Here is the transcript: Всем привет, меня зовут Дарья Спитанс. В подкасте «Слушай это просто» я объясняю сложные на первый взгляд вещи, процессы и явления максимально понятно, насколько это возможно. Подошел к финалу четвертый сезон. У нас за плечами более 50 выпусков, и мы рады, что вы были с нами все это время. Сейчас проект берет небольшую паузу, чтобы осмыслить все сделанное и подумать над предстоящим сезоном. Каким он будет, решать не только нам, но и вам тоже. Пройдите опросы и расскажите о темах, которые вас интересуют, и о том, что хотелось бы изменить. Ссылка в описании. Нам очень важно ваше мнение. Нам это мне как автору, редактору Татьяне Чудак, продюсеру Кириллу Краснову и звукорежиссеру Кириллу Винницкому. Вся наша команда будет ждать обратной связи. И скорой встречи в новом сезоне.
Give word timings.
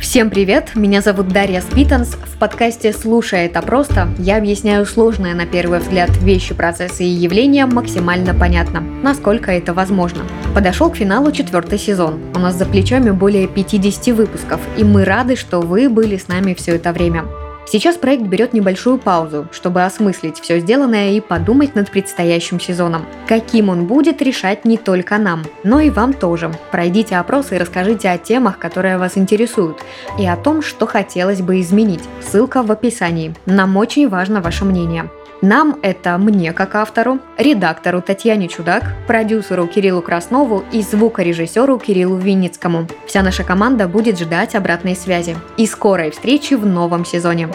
Всем 0.00 0.30
привет, 0.30 0.76
меня 0.76 1.00
зовут 1.00 1.28
Дарья 1.28 1.60
Спитанс. 1.60 2.10
В 2.10 2.38
подкасте 2.38 2.92
«Слушай 2.92 3.46
это 3.46 3.60
просто» 3.62 4.08
я 4.18 4.36
объясняю 4.36 4.86
сложные 4.86 5.34
на 5.34 5.44
первый 5.44 5.80
взгляд 5.80 6.10
вещи, 6.18 6.54
процессы 6.54 7.02
и 7.02 7.08
явления 7.08 7.66
максимально 7.66 8.32
понятно, 8.32 8.80
насколько 8.80 9.50
это 9.50 9.74
возможно. 9.74 10.22
Подошел 10.54 10.88
к 10.90 10.96
финалу 10.96 11.32
четвертый 11.32 11.80
сезон. 11.80 12.20
У 12.36 12.38
нас 12.38 12.54
за 12.54 12.64
плечами 12.64 13.10
более 13.10 13.48
50 13.48 14.14
выпусков, 14.14 14.60
и 14.76 14.84
мы 14.84 15.04
рады, 15.04 15.34
что 15.34 15.60
вы 15.60 15.88
были 15.88 16.16
с 16.16 16.28
нами 16.28 16.54
все 16.54 16.76
это 16.76 16.92
время. 16.92 17.24
Сейчас 17.70 17.98
проект 17.98 18.22
берет 18.22 18.54
небольшую 18.54 18.96
паузу, 18.96 19.46
чтобы 19.52 19.84
осмыслить 19.84 20.40
все 20.40 20.58
сделанное 20.58 21.10
и 21.10 21.20
подумать 21.20 21.74
над 21.74 21.90
предстоящим 21.90 22.58
сезоном. 22.58 23.04
Каким 23.26 23.68
он 23.68 23.86
будет, 23.86 24.22
решать 24.22 24.64
не 24.64 24.78
только 24.78 25.18
нам, 25.18 25.44
но 25.64 25.78
и 25.78 25.90
вам 25.90 26.14
тоже. 26.14 26.50
Пройдите 26.70 27.16
опросы 27.16 27.56
и 27.56 27.58
расскажите 27.58 28.08
о 28.08 28.16
темах, 28.16 28.58
которые 28.58 28.96
вас 28.96 29.18
интересуют, 29.18 29.84
и 30.18 30.26
о 30.26 30.36
том, 30.36 30.62
что 30.62 30.86
хотелось 30.86 31.42
бы 31.42 31.60
изменить. 31.60 32.00
Ссылка 32.30 32.62
в 32.62 32.70
описании. 32.70 33.34
Нам 33.46 33.76
очень 33.78 34.06
важно 34.06 34.42
ваше 34.42 34.66
мнение. 34.66 35.08
Нам 35.40 35.78
это 35.82 36.18
мне 36.18 36.52
как 36.52 36.74
автору, 36.74 37.20
редактору 37.38 38.02
Татьяне 38.02 38.48
Чудак, 38.48 38.82
продюсеру 39.06 39.66
Кириллу 39.66 40.02
Краснову 40.02 40.62
и 40.70 40.82
звукорежиссеру 40.82 41.78
Кириллу 41.78 42.16
Винницкому. 42.16 42.86
Вся 43.06 43.22
наша 43.22 43.44
команда 43.44 43.88
будет 43.88 44.18
ждать 44.18 44.54
обратной 44.54 44.94
связи. 44.94 45.36
И 45.56 45.66
скорой 45.66 46.10
встречи 46.10 46.52
в 46.52 46.66
новом 46.66 47.06
сезоне. 47.06 47.48